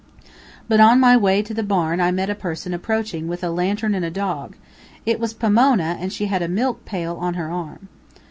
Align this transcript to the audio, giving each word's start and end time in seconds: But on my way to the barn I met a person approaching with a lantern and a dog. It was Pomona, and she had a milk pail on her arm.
But 0.67 0.79
on 0.79 0.99
my 0.99 1.15
way 1.15 1.43
to 1.43 1.53
the 1.53 1.61
barn 1.61 2.01
I 2.01 2.09
met 2.09 2.27
a 2.27 2.33
person 2.33 2.73
approaching 2.73 3.27
with 3.27 3.43
a 3.43 3.51
lantern 3.51 3.93
and 3.93 4.03
a 4.03 4.09
dog. 4.09 4.55
It 5.05 5.19
was 5.19 5.31
Pomona, 5.35 5.95
and 5.99 6.11
she 6.11 6.25
had 6.25 6.41
a 6.41 6.47
milk 6.47 6.85
pail 6.85 7.17
on 7.17 7.35
her 7.35 7.51
arm. 7.51 7.87